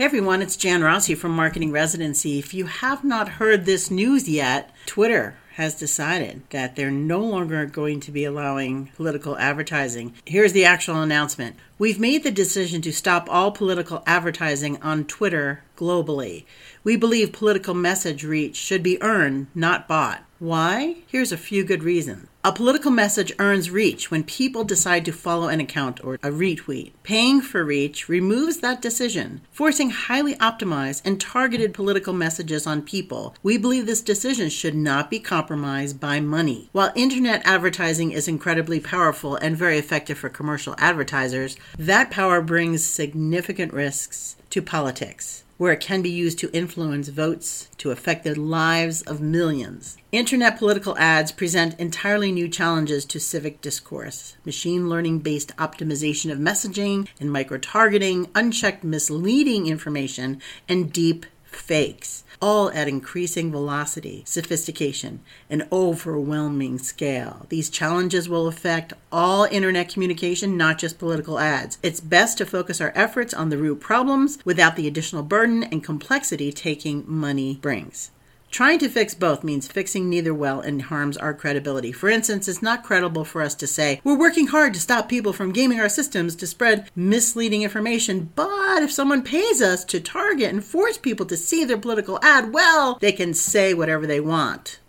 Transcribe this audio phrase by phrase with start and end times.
[0.00, 2.38] Hey everyone, it's Jan Rossi from Marketing Residency.
[2.38, 7.66] If you have not heard this news yet, Twitter has decided that they're no longer
[7.66, 10.14] going to be allowing political advertising.
[10.24, 15.62] Here's the actual announcement We've made the decision to stop all political advertising on Twitter
[15.78, 16.44] globally.
[16.84, 20.22] We believe political message reach should be earned, not bought.
[20.38, 20.96] Why?
[21.06, 22.26] Here's a few good reasons.
[22.42, 26.92] A political message earns reach when people decide to follow an account or a retweet.
[27.02, 33.34] Paying for reach removes that decision, forcing highly optimized and targeted political messages on people.
[33.42, 36.70] We believe this decision should not be compromised by money.
[36.72, 42.84] While internet advertising is incredibly powerful and very effective for commercial advertisers, that power brings
[42.84, 48.34] significant risks to politics where it can be used to influence votes to affect the
[48.34, 49.98] lives of millions.
[50.10, 54.38] Internet political ads present entirely new challenges to civic discourse.
[54.46, 62.24] Machine learning based optimization of messaging and micro targeting, unchecked misleading information, and deep fakes,
[62.40, 67.46] all at increasing velocity, sophistication, and overwhelming scale.
[67.48, 71.78] These challenges will affect all internet communication, not just political ads.
[71.82, 75.84] It's best to focus our efforts on the root problems without the additional burden and
[75.84, 78.10] complexity taking money brings.
[78.50, 81.92] Trying to fix both means fixing neither well and harms our credibility.
[81.92, 85.32] For instance, it's not credible for us to say, we're working hard to stop people
[85.32, 90.50] from gaming our systems to spread misleading information, but if someone pays us to target
[90.50, 94.80] and force people to see their political ad, well, they can say whatever they want.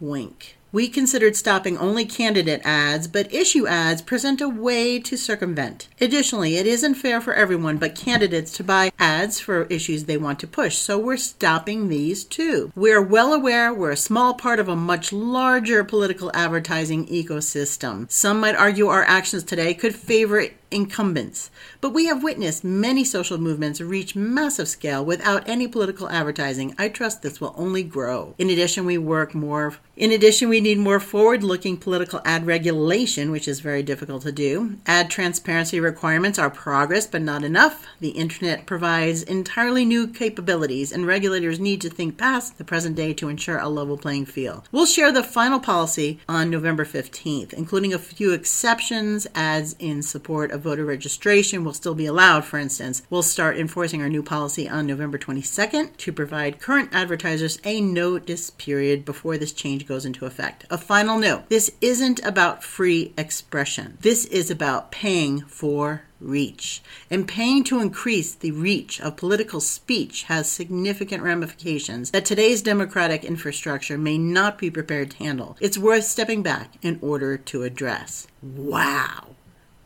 [0.00, 0.56] Wink.
[0.74, 5.86] We considered stopping only candidate ads, but issue ads present a way to circumvent.
[6.00, 10.40] Additionally, it isn't fair for everyone but candidates to buy ads for issues they want
[10.40, 12.72] to push, so we're stopping these too.
[12.74, 18.10] We're well aware we're a small part of a much larger political advertising ecosystem.
[18.10, 21.50] Some might argue our actions today could favor incumbents.
[21.80, 26.74] But we have witnessed many social movements reach massive scale without any political advertising.
[26.78, 28.34] I trust this will only grow.
[28.38, 33.30] In addition, we work more in addition, we need more forward looking political ad regulation,
[33.30, 34.76] which is very difficult to do.
[34.86, 37.86] Ad transparency requirements are progress, but not enough.
[38.00, 43.14] The internet provides entirely new capabilities, and regulators need to think past the present day
[43.14, 44.68] to ensure a level playing field.
[44.72, 50.50] We'll share the final policy on November 15th, including a few exceptions, ads in support
[50.50, 53.02] of voter registration will still be allowed, for instance.
[53.10, 58.50] We'll start enforcing our new policy on November 22nd to provide current advertisers a notice
[58.50, 60.64] period before this change goes into effect.
[60.70, 66.82] A final note this isn't about free expression, this is about paying for reach.
[67.10, 73.24] And paying to increase the reach of political speech has significant ramifications that today's democratic
[73.24, 75.56] infrastructure may not be prepared to handle.
[75.60, 78.26] It's worth stepping back in order to address.
[78.42, 79.34] Wow.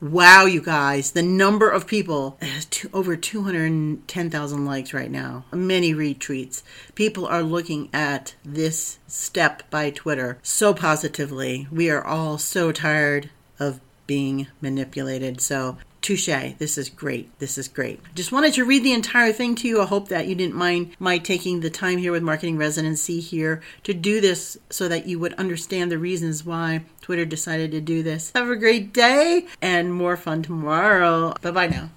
[0.01, 2.39] Wow, you guys, the number of people,
[2.93, 6.63] over 210,000 likes right now, many retweets.
[6.95, 11.67] People are looking at this step by Twitter so positively.
[11.73, 15.41] We are all so tired of being manipulated.
[15.41, 16.55] So touche.
[16.57, 17.39] This is great.
[17.39, 18.01] This is great.
[18.15, 19.83] Just wanted to read the entire thing to you.
[19.83, 23.61] I hope that you didn't mind my taking the time here with Marketing Residency here
[23.83, 28.03] to do this so that you would understand the reasons why Twitter decided to do
[28.03, 28.33] this.
[28.35, 31.35] Have a great day and more fun tomorrow.
[31.43, 31.87] Bye bye now.